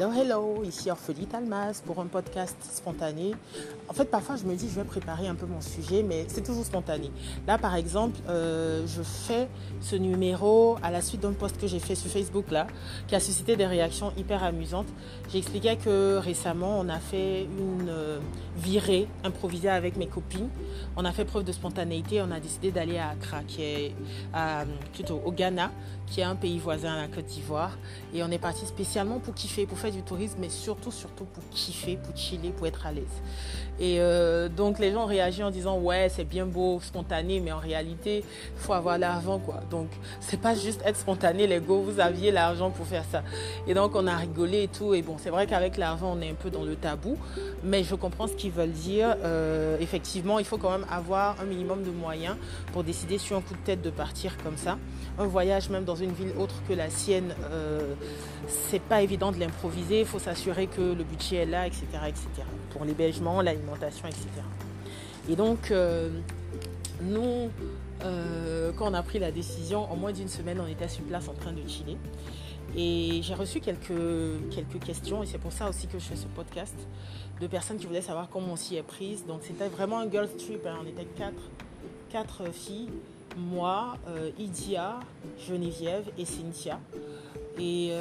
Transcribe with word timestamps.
Hello, 0.00 0.12
hello, 0.14 0.64
ici 0.64 0.90
Orphelie 0.90 1.26
Talmas 1.26 1.82
pour 1.84 2.00
un 2.00 2.06
podcast 2.06 2.56
spontané. 2.62 3.34
En 3.86 3.92
fait, 3.92 4.06
parfois, 4.06 4.36
je 4.36 4.44
me 4.44 4.54
dis, 4.54 4.66
je 4.66 4.76
vais 4.76 4.84
préparer 4.84 5.28
un 5.28 5.34
peu 5.34 5.44
mon 5.44 5.60
sujet, 5.60 6.02
mais 6.02 6.24
c'est 6.28 6.40
toujours 6.40 6.64
spontané. 6.64 7.10
Là, 7.46 7.58
par 7.58 7.74
exemple, 7.74 8.18
euh, 8.30 8.86
je 8.86 9.02
fais 9.02 9.46
ce 9.82 9.96
numéro 9.96 10.78
à 10.82 10.90
la 10.90 11.02
suite 11.02 11.20
d'un 11.20 11.34
post 11.34 11.60
que 11.60 11.66
j'ai 11.66 11.80
fait 11.80 11.94
sur 11.94 12.10
Facebook, 12.10 12.50
là, 12.50 12.66
qui 13.08 13.14
a 13.14 13.20
suscité 13.20 13.56
des 13.56 13.66
réactions 13.66 14.10
hyper 14.16 14.42
amusantes. 14.42 14.86
J'expliquais 15.30 15.76
que 15.76 16.16
récemment, 16.16 16.80
on 16.80 16.88
a 16.88 16.98
fait 16.98 17.42
une 17.42 17.90
euh, 17.90 18.20
virée 18.56 19.06
improvisée 19.22 19.68
avec 19.68 19.98
mes 19.98 20.06
copines. 20.06 20.48
On 20.96 21.04
a 21.04 21.12
fait 21.12 21.26
preuve 21.26 21.44
de 21.44 21.52
spontanéité. 21.52 22.22
On 22.22 22.30
a 22.30 22.40
décidé 22.40 22.70
d'aller 22.70 22.96
à 22.96 23.10
Accra, 23.10 23.42
qui 23.46 23.62
est 23.62 23.94
plutôt 24.94 25.20
au 25.22 25.30
Ghana, 25.30 25.70
qui 26.06 26.20
est 26.20 26.24
un 26.24 26.36
pays 26.36 26.58
voisin 26.58 26.94
à 26.94 27.02
la 27.02 27.08
Côte 27.08 27.26
d'Ivoire. 27.26 27.76
Et 28.14 28.22
on 28.22 28.30
est 28.30 28.38
parti 28.38 28.64
spécialement 28.64 29.18
pour 29.18 29.34
kiffer 29.34 29.66
pour 29.66 29.78
faire 29.78 29.89
du 29.90 30.02
tourisme, 30.02 30.38
mais 30.40 30.48
surtout, 30.48 30.90
surtout 30.90 31.24
pour 31.24 31.42
kiffer, 31.50 31.96
pour 31.96 32.16
chiller, 32.16 32.50
pour 32.50 32.66
être 32.66 32.86
à 32.86 32.92
l'aise. 32.92 33.04
Et 33.80 33.96
euh, 33.98 34.50
donc 34.50 34.78
les 34.78 34.92
gens 34.92 35.06
réagissent 35.06 35.42
en 35.42 35.50
disant 35.50 35.78
ouais 35.78 36.10
c'est 36.10 36.24
bien 36.24 36.44
beau, 36.44 36.80
spontané, 36.82 37.40
mais 37.40 37.50
en 37.50 37.58
réalité 37.58 38.18
il 38.18 38.60
faut 38.60 38.74
avoir 38.74 38.98
l'argent 38.98 39.38
quoi. 39.38 39.60
Donc 39.70 39.88
c'est 40.20 40.40
pas 40.40 40.54
juste 40.54 40.82
être 40.84 40.98
spontané 40.98 41.46
les 41.46 41.60
gars, 41.60 41.80
vous 41.82 41.98
aviez 41.98 42.30
l'argent 42.30 42.70
pour 42.70 42.86
faire 42.86 43.04
ça. 43.10 43.22
Et 43.66 43.72
donc 43.72 43.92
on 43.94 44.06
a 44.06 44.16
rigolé 44.16 44.64
et 44.64 44.68
tout. 44.68 44.92
Et 44.92 45.00
bon 45.00 45.16
c'est 45.18 45.30
vrai 45.30 45.46
qu'avec 45.46 45.78
l'argent 45.78 46.14
on 46.14 46.20
est 46.20 46.30
un 46.30 46.34
peu 46.34 46.50
dans 46.50 46.62
le 46.62 46.76
tabou, 46.76 47.16
mais 47.64 47.82
je 47.82 47.94
comprends 47.94 48.26
ce 48.26 48.34
qu'ils 48.34 48.52
veulent 48.52 48.70
dire. 48.70 49.16
Euh, 49.24 49.78
effectivement 49.80 50.38
il 50.38 50.44
faut 50.44 50.58
quand 50.58 50.70
même 50.70 50.86
avoir 50.90 51.40
un 51.40 51.44
minimum 51.44 51.82
de 51.82 51.90
moyens 51.90 52.36
pour 52.72 52.84
décider 52.84 53.16
sur 53.16 53.38
un 53.38 53.40
coup 53.40 53.54
de 53.54 53.64
tête 53.64 53.80
de 53.80 53.90
partir 53.90 54.36
comme 54.44 54.58
ça. 54.58 54.76
Un 55.18 55.26
voyage 55.26 55.70
même 55.70 55.84
dans 55.84 55.96
une 55.96 56.12
ville 56.12 56.32
autre 56.38 56.56
que 56.68 56.74
la 56.74 56.90
sienne, 56.90 57.34
euh, 57.50 57.94
c'est 58.68 58.82
pas 58.82 59.00
évident 59.00 59.32
de 59.32 59.38
l'improviser. 59.38 59.79
Il 59.90 60.04
faut 60.04 60.18
s'assurer 60.18 60.66
que 60.66 60.80
le 60.80 61.04
budget 61.04 61.36
est 61.36 61.46
là, 61.46 61.66
etc., 61.66 61.84
etc. 62.06 62.26
Pour 62.70 62.84
l'hébergement, 62.84 63.40
l'alimentation, 63.40 64.06
etc. 64.06 64.26
Et 65.28 65.36
donc, 65.36 65.70
euh, 65.70 66.10
nous, 67.02 67.50
euh, 68.04 68.72
quand 68.76 68.90
on 68.90 68.94
a 68.94 69.02
pris 69.02 69.18
la 69.18 69.32
décision, 69.32 69.90
en 69.90 69.96
moins 69.96 70.12
d'une 70.12 70.28
semaine, 70.28 70.60
on 70.60 70.66
était 70.66 70.88
sur 70.88 71.02
place 71.04 71.28
en 71.28 71.34
train 71.34 71.52
de 71.52 71.66
chiller. 71.68 71.96
Et 72.76 73.20
j'ai 73.22 73.34
reçu 73.34 73.60
quelques, 73.60 73.92
quelques 74.50 74.84
questions, 74.84 75.22
et 75.22 75.26
c'est 75.26 75.38
pour 75.38 75.52
ça 75.52 75.68
aussi 75.68 75.88
que 75.88 75.98
je 75.98 76.04
fais 76.04 76.16
ce 76.16 76.26
podcast, 76.26 76.76
de 77.40 77.46
personnes 77.46 77.78
qui 77.78 77.86
voulaient 77.86 78.00
savoir 78.00 78.28
comment 78.28 78.52
on 78.52 78.56
s'y 78.56 78.76
est 78.76 78.82
prise. 78.82 79.26
Donc 79.26 79.40
c'était 79.42 79.68
vraiment 79.68 79.98
un 79.98 80.10
girls 80.10 80.30
trip, 80.36 80.64
hein. 80.66 80.76
on 80.80 80.86
était 80.86 81.06
quatre, 81.16 81.50
quatre 82.10 82.52
filles, 82.52 82.90
moi, 83.36 83.96
euh, 84.08 84.30
Idia, 84.38 85.00
Geneviève 85.48 86.10
et 86.16 86.24
Cynthia. 86.24 86.78
Et 87.58 87.92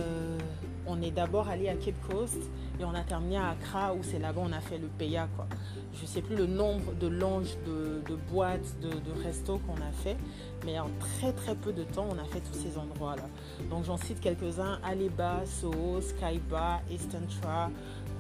on 0.90 1.02
est 1.02 1.12
d'abord 1.12 1.48
allé 1.48 1.70
à 1.70 1.76
Cape 1.76 2.00
Coast 2.09 2.42
et 2.80 2.86
on 2.86 2.94
a 2.94 3.02
terminé 3.02 3.38
à 3.38 3.50
Accra 3.50 3.94
où 3.94 4.00
c'est 4.02 4.20
là-bas 4.20 4.42
on 4.44 4.52
a 4.52 4.59
fait 4.59 4.78
le. 4.78 4.88
Quoi. 5.36 5.48
Je 5.94 6.02
ne 6.02 6.08
sais 6.08 6.22
plus 6.22 6.36
le 6.36 6.45
nombre 6.45 6.94
de 7.00 7.08
langes, 7.08 7.58
de, 7.66 8.16
boîtes, 8.32 8.80
de, 8.82 9.23
restos 9.23 9.60
qu'on 9.60 9.76
a 9.76 9.92
fait, 10.04 10.17
mais 10.66 10.80
en 10.80 10.90
très 11.00 11.32
très 11.34 11.56
peu 11.56 11.73
de 11.73 11.84
temps 11.84 12.08
on 12.10 12.17
a 12.17 12.26
fait 12.26 12.40
tous 12.40 12.54
ces 12.54 12.78
endroits-là. 12.78 13.28
Donc 13.70 13.86
j'en 13.86 13.98
cite 13.98 14.20
quelques-uns, 14.20 14.80
Aleba, 14.84 15.45
Soho, 15.45 16.02
Skybar, 16.02 16.82
Estantra, 16.92 17.70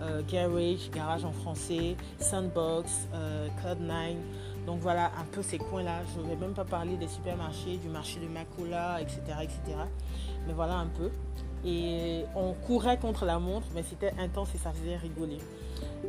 euh, 0.01 0.21
Garage, 0.27 0.89
Garage 0.91 1.25
en 1.25 1.31
français, 1.31 1.95
Sandbox, 2.19 3.07
euh, 3.13 3.47
Cloud9. 3.61 4.15
Donc 4.65 4.79
voilà 4.81 5.05
un 5.19 5.25
peu 5.31 5.41
ces 5.41 5.57
coins-là. 5.57 6.01
Je 6.15 6.21
ne 6.21 6.27
vais 6.27 6.35
même 6.35 6.53
pas 6.53 6.65
parler 6.65 6.95
des 6.97 7.07
supermarchés, 7.07 7.77
du 7.77 7.89
marché 7.89 8.19
de 8.19 8.27
Makula, 8.27 9.01
etc., 9.01 9.21
etc. 9.41 9.77
Mais 10.47 10.53
voilà 10.53 10.75
un 10.75 10.87
peu. 10.87 11.09
Et 11.65 12.23
on 12.35 12.53
courait 12.53 12.97
contre 12.97 13.25
la 13.25 13.39
montre, 13.39 13.67
mais 13.75 13.83
c'était 13.83 14.13
intense 14.19 14.49
et 14.55 14.57
ça 14.57 14.71
faisait 14.71 14.97
rigoler. 14.97 15.39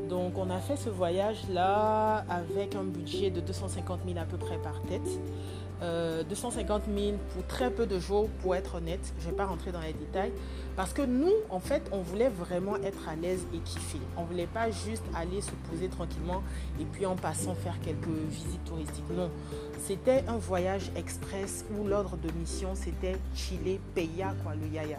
Donc 0.08 0.38
on 0.38 0.50
a 0.50 0.58
fait 0.58 0.76
ce 0.76 0.88
voyage-là 0.88 2.24
avec 2.28 2.74
un 2.74 2.84
budget 2.84 3.30
de 3.30 3.40
250 3.40 4.00
000 4.06 4.18
à 4.18 4.24
peu 4.24 4.36
près 4.36 4.58
par 4.58 4.80
tête. 4.82 5.00
250 6.28 6.82
euh, 6.88 7.00
000 7.10 7.16
pour 7.32 7.46
très 7.46 7.70
peu 7.70 7.86
de 7.86 7.98
jours, 7.98 8.28
pour 8.42 8.54
être 8.54 8.76
honnête. 8.76 9.00
Je 9.18 9.26
ne 9.26 9.30
vais 9.30 9.36
pas 9.36 9.46
rentrer 9.46 9.72
dans 9.72 9.80
les 9.80 9.94
détails. 9.94 10.32
Parce 10.76 10.92
que 10.92 11.02
nous, 11.02 11.32
en 11.48 11.60
fait, 11.60 11.82
on 11.90 12.00
voulait 12.00 12.28
vraiment 12.28 12.76
être 12.76 13.08
à 13.08 13.16
l'aise 13.16 13.46
et 13.54 13.58
kiffer. 13.58 14.00
On 14.16 14.22
ne 14.22 14.26
voulait 14.26 14.46
pas 14.46 14.70
juste 14.70 15.02
aller 15.14 15.40
se 15.40 15.52
poser 15.70 15.88
tranquillement 15.88 16.42
et 16.78 16.84
puis 16.84 17.06
en 17.06 17.16
passant 17.16 17.54
faire 17.54 17.80
quelques 17.80 18.06
visites 18.06 18.64
touristiques. 18.64 19.10
Non, 19.14 19.30
c'était 19.78 20.22
un 20.28 20.36
voyage 20.36 20.90
express 20.96 21.64
où 21.74 21.86
l'ordre 21.86 22.16
de 22.18 22.30
mission, 22.38 22.74
c'était 22.74 23.16
chiller, 23.34 23.80
payer 23.94 24.26
quoi, 24.44 24.54
le 24.54 24.66
yaya. 24.74 24.98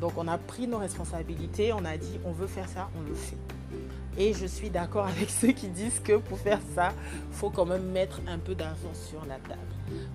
Donc 0.00 0.12
on 0.16 0.26
a 0.28 0.38
pris 0.38 0.66
nos 0.66 0.78
responsabilités, 0.78 1.72
on 1.72 1.84
a 1.84 1.96
dit 1.96 2.18
on 2.24 2.32
veut 2.32 2.46
faire 2.46 2.68
ça, 2.68 2.88
on 2.98 3.08
le 3.08 3.14
fait. 3.14 3.36
Et 4.18 4.32
je 4.34 4.46
suis 4.46 4.70
d'accord 4.70 5.06
avec 5.16 5.30
ceux 5.30 5.52
qui 5.52 5.68
disent 5.68 6.00
que 6.00 6.16
pour 6.16 6.38
faire 6.38 6.60
ça, 6.74 6.92
il 7.30 7.36
faut 7.36 7.50
quand 7.50 7.66
même 7.66 7.90
mettre 7.90 8.20
un 8.26 8.38
peu 8.38 8.54
d'argent 8.54 8.92
sur 8.94 9.24
la 9.26 9.36
table. 9.36 9.60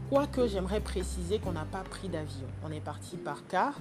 Quoique 0.10 0.48
j'aimerais 0.48 0.80
préciser 0.80 1.40
qu'on 1.40 1.52
n'a 1.52 1.66
pas 1.66 1.84
pris 1.84 2.08
d'avion. 2.08 2.48
On 2.64 2.72
est 2.72 2.82
parti 2.82 3.18
par 3.18 3.46
car. 3.48 3.74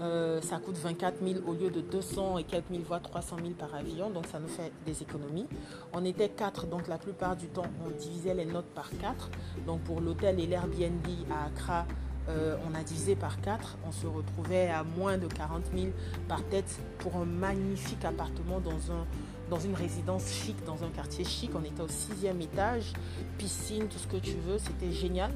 Euh, 0.00 0.40
ça 0.42 0.58
coûte 0.58 0.76
24 0.76 1.24
000 1.24 1.40
au 1.46 1.54
lieu 1.54 1.70
de 1.70 1.80
200 1.80 2.38
et 2.38 2.44
quelques 2.44 2.68
mille 2.70 2.82
voire 2.82 3.00
300 3.00 3.36
000 3.40 3.50
par 3.50 3.74
avion. 3.74 4.10
Donc 4.10 4.26
ça 4.26 4.38
nous 4.38 4.48
fait 4.48 4.72
des 4.86 5.02
économies. 5.02 5.46
On 5.92 6.04
était 6.04 6.28
quatre, 6.28 6.66
donc 6.66 6.88
la 6.88 6.98
plupart 6.98 7.36
du 7.36 7.46
temps, 7.46 7.66
on 7.84 7.90
divisait 7.90 8.34
les 8.34 8.44
notes 8.44 8.72
par 8.74 8.90
quatre. 9.00 9.30
Donc 9.66 9.80
pour 9.82 10.00
l'hôtel 10.00 10.40
et 10.40 10.46
l'Airbnb 10.46 11.06
à 11.30 11.46
Accra, 11.46 11.86
euh, 12.28 12.56
on 12.68 12.74
a 12.74 12.82
divisé 12.82 13.16
par 13.16 13.40
4, 13.40 13.78
on 13.86 13.92
se 13.92 14.06
retrouvait 14.06 14.68
à 14.68 14.82
moins 14.82 15.18
de 15.18 15.26
40 15.26 15.64
000 15.74 15.88
par 16.26 16.42
tête 16.44 16.78
pour 16.98 17.16
un 17.16 17.26
magnifique 17.26 18.04
appartement 18.04 18.60
dans, 18.60 18.92
un, 18.92 19.06
dans 19.50 19.58
une 19.58 19.74
résidence 19.74 20.30
chic, 20.30 20.56
dans 20.64 20.82
un 20.84 20.88
quartier 20.88 21.24
chic. 21.24 21.50
On 21.54 21.62
était 21.62 21.82
au 21.82 21.88
sixième 21.88 22.40
étage, 22.40 22.92
piscine, 23.36 23.88
tout 23.88 23.98
ce 23.98 24.06
que 24.06 24.16
tu 24.16 24.36
veux, 24.46 24.58
c'était 24.58 24.92
génial. 24.92 25.32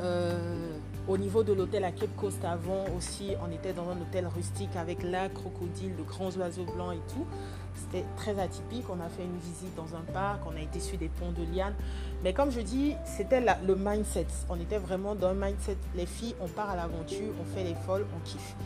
Euh, 0.00 0.76
au 1.08 1.16
niveau 1.16 1.42
de 1.42 1.54
l'hôtel 1.54 1.84
à 1.84 1.90
Cape 1.90 2.14
Coast 2.16 2.44
avant 2.44 2.84
aussi, 2.96 3.30
on 3.46 3.50
était 3.50 3.72
dans 3.72 3.88
un 3.88 4.00
hôtel 4.00 4.26
rustique 4.26 4.76
avec 4.76 5.02
la 5.02 5.28
crocodile, 5.28 5.96
de 5.96 6.02
grands 6.02 6.30
oiseaux 6.36 6.64
blancs 6.64 6.94
et 6.94 7.12
tout. 7.12 7.26
C'était 7.74 8.04
très 8.16 8.38
atypique. 8.38 8.84
On 8.90 9.00
a 9.00 9.08
fait 9.08 9.22
une 9.24 9.38
visite 9.38 9.74
dans 9.76 9.96
un 9.96 10.02
parc, 10.12 10.40
on 10.46 10.56
a 10.56 10.60
été 10.60 10.80
sur 10.80 10.98
des 10.98 11.08
ponts 11.08 11.32
de 11.32 11.56
lianes. 11.56 11.74
Mais 12.22 12.32
comme 12.32 12.50
je 12.50 12.60
dis, 12.60 12.94
c'était 13.04 13.40
le 13.40 13.76
mindset. 13.76 14.26
On 14.48 14.60
était 14.60 14.78
vraiment 14.78 15.14
dans 15.14 15.28
un 15.28 15.34
mindset. 15.34 15.76
Les 15.94 16.06
filles, 16.06 16.34
on 16.40 16.48
part 16.48 16.70
à 16.70 16.76
l'aventure, 16.76 17.32
on 17.40 17.44
fait 17.44 17.64
les 17.64 17.76
folles, 17.86 18.04
on 18.16 18.20
kiffe. 18.28 18.56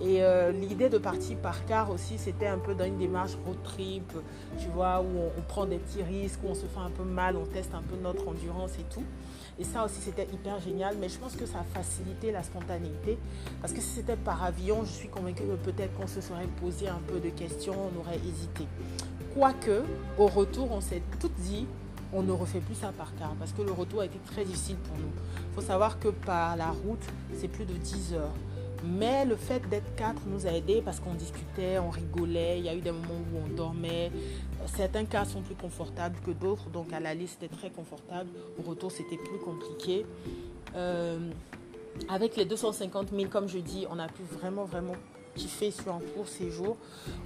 Et 0.00 0.22
euh, 0.22 0.52
l'idée 0.52 0.88
de 0.88 0.98
partir 0.98 1.36
par 1.38 1.64
car 1.66 1.90
aussi, 1.90 2.18
c'était 2.18 2.46
un 2.46 2.58
peu 2.58 2.74
dans 2.74 2.84
une 2.84 2.98
démarche 2.98 3.32
road 3.46 3.62
trip, 3.64 4.12
tu 4.58 4.68
vois, 4.68 5.00
où 5.00 5.30
on, 5.38 5.42
prend 5.42 5.66
des 5.66 5.76
petits 5.78 6.02
risques, 6.02 6.40
où 6.44 6.48
on 6.48 6.54
se 6.54 6.66
fait 6.66 6.80
un 6.80 6.90
peu 6.90 7.02
mal, 7.02 7.36
on 7.36 7.44
teste 7.44 7.74
un 7.74 7.82
peu 7.82 7.96
notre 8.02 8.28
endurance 8.28 8.72
et 8.78 8.84
tout. 8.94 9.04
Et 9.58 9.64
ça 9.64 9.84
aussi, 9.84 10.00
c'était 10.00 10.26
hyper 10.32 10.58
génial. 10.60 10.96
Mais 10.98 11.08
je 11.08 11.18
pense 11.18 11.36
que 11.36 11.44
ça 11.44 11.58
a 11.60 11.64
facilité 11.82 12.30
la 12.30 12.42
spontanéité. 12.42 13.18
Parce 13.60 13.72
que 13.72 13.80
si 13.80 13.88
c'était 13.88 14.16
par 14.16 14.42
avion, 14.42 14.84
je 14.84 14.90
suis 14.90 15.08
convaincue 15.08 15.44
que 15.44 15.70
peut-être 15.70 15.94
qu'on 15.96 16.06
se 16.06 16.20
serait 16.20 16.46
posé 16.60 16.88
un 16.88 17.00
peu 17.06 17.18
de 17.20 17.30
questions, 17.30 17.74
on 17.74 18.00
aurait 18.00 18.18
hésité. 18.18 18.66
Quoique, 19.34 19.82
au 20.18 20.26
retour, 20.26 20.70
on 20.72 20.80
s'est 20.80 21.02
tout 21.20 21.30
dit, 21.38 21.66
on 22.12 22.22
ne 22.22 22.32
refait 22.32 22.60
plus 22.60 22.74
ça 22.74 22.92
par 22.96 23.14
car. 23.16 23.34
Parce 23.38 23.52
que 23.52 23.62
le 23.62 23.72
retour 23.72 24.00
a 24.02 24.06
été 24.06 24.18
très 24.26 24.44
difficile 24.44 24.76
pour 24.76 24.96
nous. 24.96 25.12
Il 25.48 25.54
faut 25.54 25.66
savoir 25.66 25.98
que 25.98 26.08
par 26.08 26.56
la 26.56 26.70
route, 26.70 27.04
c'est 27.34 27.48
plus 27.48 27.64
de 27.64 27.74
10 27.74 28.14
heures. 28.14 28.34
Mais 28.84 29.24
le 29.26 29.36
fait 29.36 29.66
d'être 29.68 29.94
quatre 29.94 30.22
nous 30.26 30.46
a 30.46 30.50
aidés 30.50 30.82
parce 30.82 31.00
qu'on 31.00 31.14
discutait, 31.14 31.78
on 31.78 31.90
rigolait, 31.90 32.58
il 32.58 32.64
y 32.64 32.68
a 32.68 32.74
eu 32.74 32.80
des 32.80 32.92
moments 32.92 33.22
où 33.32 33.38
on 33.44 33.54
dormait. 33.54 34.10
Certains 34.74 35.04
cas 35.04 35.24
sont 35.24 35.42
plus 35.42 35.54
confortables 35.54 36.18
que 36.24 36.30
d'autres, 36.30 36.70
donc 36.70 36.92
à 36.92 37.00
la 37.00 37.14
liste 37.14 37.38
c'était 37.40 37.54
très 37.54 37.70
confortable. 37.70 38.30
Au 38.58 38.68
retour 38.68 38.90
c'était 38.90 39.18
plus 39.18 39.38
compliqué. 39.38 40.06
Euh, 40.76 41.18
avec 42.08 42.36
les 42.36 42.44
250 42.44 43.10
000, 43.10 43.28
comme 43.30 43.48
je 43.48 43.58
dis, 43.58 43.86
on 43.90 43.98
a 43.98 44.08
pu 44.08 44.22
vraiment, 44.22 44.64
vraiment 44.64 44.96
fait 45.48 45.70
sur 45.70 45.94
un 45.94 46.00
court 46.14 46.28
séjour. 46.28 46.76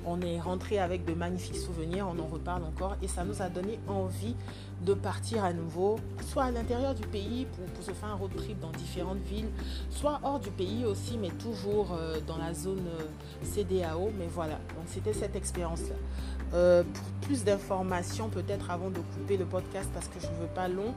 On 0.04 0.20
est 0.20 0.40
rentré 0.40 0.78
avec 0.78 1.04
de 1.04 1.14
magnifiques 1.14 1.56
souvenirs, 1.56 2.06
on 2.08 2.20
en 2.20 2.26
reparle 2.26 2.64
encore 2.64 2.96
et 3.02 3.08
ça 3.08 3.24
nous 3.24 3.42
a 3.42 3.48
donné 3.48 3.78
envie 3.88 4.34
de 4.84 4.94
partir 4.94 5.44
à 5.44 5.52
nouveau, 5.52 5.98
soit 6.26 6.44
à 6.44 6.50
l'intérieur 6.50 6.94
du 6.94 7.06
pays 7.06 7.46
pour, 7.74 7.84
se 7.84 7.92
faire 7.92 8.08
un 8.08 8.14
road 8.14 8.34
trip 8.36 8.58
dans 8.60 8.70
différentes 8.70 9.22
villes, 9.22 9.48
soit 9.90 10.20
hors 10.22 10.40
du 10.40 10.50
pays 10.50 10.84
aussi, 10.84 11.18
mais 11.18 11.30
toujours 11.30 11.92
euh, 11.92 12.18
dans 12.26 12.38
la 12.38 12.52
zone 12.54 12.86
euh, 13.00 13.44
CDAO. 13.44 14.10
Mais 14.18 14.26
voilà, 14.32 14.54
donc 14.54 14.84
c'était 14.86 15.12
cette 15.12 15.36
expérience-là. 15.36 15.94
Euh, 16.54 16.82
pour 16.82 17.28
plus 17.28 17.44
d'informations, 17.44 18.28
peut-être 18.28 18.70
avant 18.70 18.90
de 18.90 18.98
couper 18.98 19.36
le 19.36 19.44
podcast 19.44 19.88
parce 19.92 20.08
que 20.08 20.20
je 20.20 20.26
ne 20.26 20.42
veux 20.42 20.54
pas 20.54 20.68
long, 20.68 20.94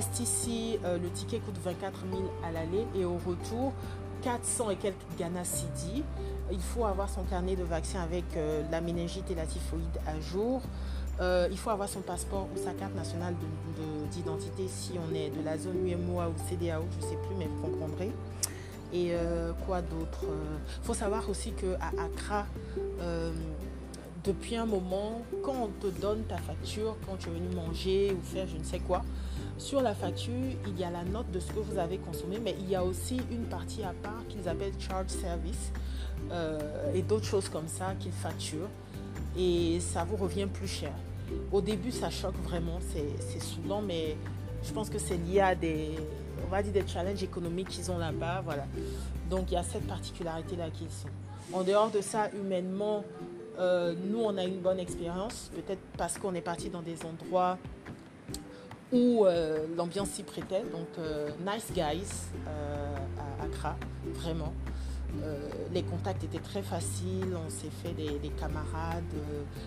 STC, 0.00 0.80
le 0.82 1.08
ticket 1.10 1.38
coûte 1.38 1.58
24 1.64 2.00
000 2.10 2.22
à 2.44 2.50
l'aller 2.50 2.86
et 2.96 3.04
au 3.04 3.16
retour, 3.24 3.72
400 4.24 4.70
et 4.70 4.76
quelques 4.76 4.96
Ghana 5.18 5.44
CD. 5.44 6.02
Il 6.50 6.60
faut 6.60 6.84
avoir 6.84 7.08
son 7.08 7.22
carnet 7.24 7.56
de 7.56 7.62
vaccin 7.62 8.00
avec 8.00 8.24
euh, 8.36 8.62
la 8.70 8.80
méningite 8.80 9.30
et 9.30 9.34
la 9.34 9.46
typhoïde 9.46 9.98
à 10.06 10.18
jour. 10.20 10.62
Euh, 11.20 11.46
il 11.50 11.58
faut 11.58 11.70
avoir 11.70 11.88
son 11.88 12.00
passeport 12.00 12.48
ou 12.54 12.58
sa 12.58 12.72
carte 12.72 12.94
nationale 12.94 13.34
d'identité 14.10 14.66
si 14.66 14.92
on 14.98 15.14
est 15.14 15.30
de 15.30 15.44
la 15.44 15.58
zone 15.58 15.86
UMOA 15.86 16.28
ou 16.28 16.34
CDAO, 16.48 16.82
je 16.90 17.06
ne 17.06 17.10
sais 17.10 17.18
plus, 17.18 17.36
mais 17.38 17.46
vous 17.46 17.68
comprendrez. 17.68 18.10
Et 18.92 19.10
euh, 19.12 19.52
quoi 19.66 19.80
d'autre 19.82 20.24
Il 20.80 20.86
faut 20.86 20.94
savoir 20.94 21.28
aussi 21.28 21.52
qu'à 21.52 21.90
Accra, 22.02 22.46
depuis 24.24 24.56
un 24.56 24.66
moment, 24.66 25.22
quand 25.42 25.54
on 25.64 25.68
te 25.68 25.86
donne 26.00 26.22
ta 26.24 26.38
facture, 26.38 26.96
quand 27.06 27.16
tu 27.16 27.28
es 27.28 27.32
venu 27.32 27.54
manger 27.54 28.16
ou 28.18 28.22
faire 28.24 28.46
je 28.48 28.56
ne 28.56 28.64
sais 28.64 28.78
quoi, 28.80 29.02
sur 29.58 29.80
la 29.80 29.94
facture, 29.94 30.32
il 30.66 30.78
y 30.78 30.84
a 30.84 30.90
la 30.90 31.04
note 31.04 31.30
de 31.30 31.40
ce 31.40 31.52
que 31.52 31.60
vous 31.60 31.78
avez 31.78 31.98
consommé, 31.98 32.38
mais 32.42 32.54
il 32.60 32.68
y 32.68 32.74
a 32.74 32.84
aussi 32.84 33.20
une 33.30 33.44
partie 33.44 33.82
à 33.82 33.92
part 34.02 34.22
qu'ils 34.28 34.48
appellent 34.48 34.72
charge 34.78 35.08
service 35.08 35.72
euh, 36.32 36.92
et 36.94 37.02
d'autres 37.02 37.26
choses 37.26 37.48
comme 37.48 37.68
ça 37.68 37.94
qu'ils 38.00 38.12
facturent 38.12 38.70
et 39.36 39.78
ça 39.80 40.04
vous 40.04 40.16
revient 40.16 40.46
plus 40.46 40.68
cher. 40.68 40.92
Au 41.52 41.60
début, 41.60 41.90
ça 41.90 42.10
choque 42.10 42.36
vraiment, 42.42 42.78
c'est 42.92 43.40
souvent, 43.42 43.80
mais 43.80 44.16
je 44.62 44.72
pense 44.72 44.90
que 44.90 44.98
c'est 44.98 45.16
lié 45.16 45.40
à 45.40 45.54
des, 45.54 45.90
on 46.46 46.50
va 46.50 46.62
dire 46.62 46.72
des 46.72 46.86
challenges 46.86 47.22
économiques 47.22 47.68
qu'ils 47.68 47.90
ont 47.90 47.98
là-bas, 47.98 48.42
voilà. 48.44 48.66
Donc 49.30 49.50
il 49.50 49.54
y 49.54 49.56
a 49.56 49.62
cette 49.62 49.86
particularité-là 49.86 50.70
qu'ils 50.70 50.90
sont. 50.90 51.08
En 51.52 51.62
dehors 51.62 51.90
de 51.90 52.00
ça, 52.00 52.28
humainement, 52.34 53.04
euh, 53.58 53.94
nous, 54.10 54.20
on 54.20 54.36
a 54.36 54.44
une 54.44 54.60
bonne 54.60 54.78
expérience, 54.78 55.50
peut-être 55.54 55.80
parce 55.96 56.18
qu'on 56.18 56.34
est 56.34 56.40
parti 56.40 56.70
dans 56.70 56.82
des 56.82 56.96
endroits 57.04 57.58
où 58.94 59.26
euh, 59.26 59.66
l'ambiance 59.76 60.10
s'y 60.10 60.22
prêtait. 60.22 60.62
Donc, 60.72 60.88
euh, 60.98 61.28
nice 61.40 61.70
guys 61.74 62.30
à 62.46 63.44
Accra, 63.44 63.76
vraiment. 64.14 64.52
les 65.72 65.82
contacts 65.82 66.24
étaient 66.24 66.38
très 66.38 66.62
faciles, 66.62 67.36
on 67.46 67.50
s'est 67.50 67.70
fait 67.82 67.92
des, 67.92 68.30
camarades, 68.40 69.14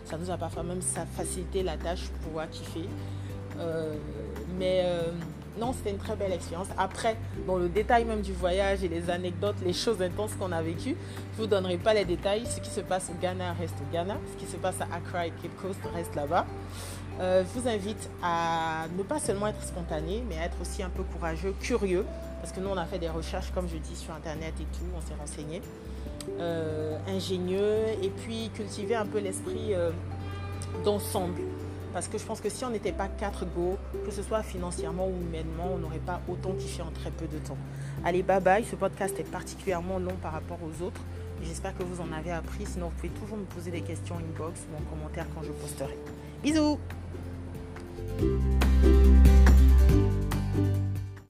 ça 0.06 0.18
nous 0.18 0.32
a 0.32 0.38
parfois 0.38 0.64
même 0.64 0.82
facilité 0.82 1.64
la 1.64 1.78
tâche 1.78 2.10
pour 2.10 2.30
pouvoir 2.30 2.50
kiffer. 2.50 2.90
mais 4.58 4.84
non, 5.60 5.74
c'était 5.74 5.92
une 5.92 5.98
très 5.98 6.16
belle 6.16 6.34
expérience. 6.34 6.68
Après, 6.78 7.18
dans 7.48 7.58
le 7.58 7.70
détail 7.70 8.06
même 8.06 8.22
du 8.22 8.34
voyage 8.34 8.84
et 8.84 8.88
les 8.88 9.10
anecdotes, 9.10 9.56
les 9.66 9.74
choses 9.74 10.02
intenses 10.02 10.34
qu'on 10.36 10.52
a 10.52 10.62
vécues, 10.62 10.96
je 11.34 11.38
ne 11.38 11.44
vous 11.44 11.48
donnerai 11.48 11.78
pas 11.78 11.94
les 11.94 12.06
détails. 12.06 12.46
Ce 12.46 12.60
qui 12.60 12.70
se 12.70 12.82
passe 12.82 13.10
au 13.10 13.20
Ghana 13.20 13.54
reste 13.54 13.76
au 13.82 13.92
Ghana. 13.92 14.18
Ce 14.34 14.44
qui 14.44 14.50
se 14.50 14.58
passe 14.58 14.80
à 14.82 14.96
Accra 14.96 15.28
et 15.28 15.32
Cape 15.32 15.56
Coast 15.62 15.80
reste 15.96 16.16
là-bas. 16.16 16.46
Euh, 17.20 17.44
vous 17.56 17.68
invite 17.68 18.10
à 18.22 18.86
ne 18.96 19.04
pas 19.04 19.20
seulement 19.20 19.48
être 19.48 19.64
spontané, 19.64 20.24
mais 20.30 20.38
à 20.38 20.46
être 20.46 20.58
aussi 20.62 20.84
un 20.84 20.90
peu 20.90 21.04
courageux, 21.04 21.54
curieux, 21.60 22.06
parce 22.42 22.54
que 22.54 22.60
nous, 22.60 22.70
on 22.70 22.78
a 22.78 22.86
fait 22.86 23.00
des 23.00 23.10
recherches, 23.10 23.52
comme 23.52 23.68
je 23.68 23.78
dis, 23.78 23.96
sur 23.96 24.14
Internet 24.14 24.54
et 24.60 24.66
tout, 24.66 24.86
on 24.96 25.02
s'est 25.02 25.16
renseigné. 25.20 25.62
Euh, 26.40 26.98
ingénieux, 27.08 27.88
et 28.02 28.10
puis 28.10 28.52
cultiver 28.54 28.96
un 28.96 29.06
peu 29.06 29.20
l'esprit 29.20 29.74
euh, 29.74 29.92
d'ensemble. 30.84 31.42
Parce 31.94 32.08
que 32.08 32.18
je 32.18 32.26
pense 32.26 32.42
que 32.42 32.50
si 32.50 32.64
on 32.66 32.70
n'était 32.70 32.92
pas 32.92 33.08
quatre 33.08 33.46
go, 33.46 33.78
que 34.06 34.12
ce 34.12 34.22
soit 34.22 34.44
financièrement 34.44 35.08
ou 35.08 35.16
humainement, 35.22 35.72
on 35.74 35.78
n'aurait 35.78 35.98
pas 35.98 36.22
autant 36.28 36.52
kiffé 36.52 36.84
en 36.84 36.92
très 36.92 37.10
peu 37.10 37.26
de 37.26 37.40
temps. 37.40 37.58
Allez, 38.06 38.22
bye 38.22 38.42
bye. 38.42 38.64
Ce 38.64 38.76
podcast 38.76 39.16
est 39.20 39.24
particulièrement 39.32 39.98
long 39.98 40.16
par 40.22 40.34
rapport 40.34 40.60
aux 40.62 40.84
autres. 40.84 41.02
J'espère 41.42 41.76
que 41.76 41.84
vous 41.84 42.02
en 42.02 42.12
avez 42.16 42.32
appris. 42.32 42.66
Sinon, 42.66 42.88
vous 42.90 42.96
pouvez 42.96 43.10
toujours 43.22 43.38
me 43.38 43.46
poser 43.46 43.72
des 43.72 43.82
questions 43.82 44.16
inbox 44.18 44.60
ou 44.72 44.78
en 44.78 44.96
commentaire 44.96 45.26
quand 45.34 45.42
je 45.44 45.52
posterai. 45.52 45.98
Bisous 46.44 46.78
Bye. 48.18 48.57